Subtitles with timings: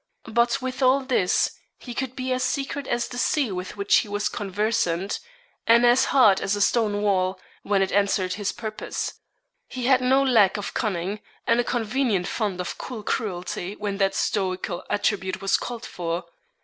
[0.33, 4.07] But, with all this, he could be as secret as the sea with which he
[4.07, 5.19] was conversant,
[5.67, 9.13] and as hard as a stonewall, when it answered his purpose.
[9.67, 14.15] He had no lack of cunning, and a convenient fund of cool cruelty when that
[14.15, 16.25] stoical attribute was called for.